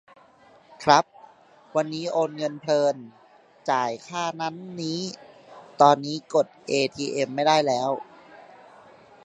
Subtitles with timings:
[0.83, 1.05] ครับ
[1.75, 2.95] วันนี้โอนเงินเพลิน
[3.69, 4.99] จ่ายค่านั่นนี่
[5.81, 7.89] ตอนนี้กดเอทีเอ็มไม่ได้แล้ว